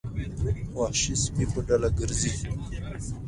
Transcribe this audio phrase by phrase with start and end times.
[0.77, 2.31] وحشي سپي په ډله ګرځي.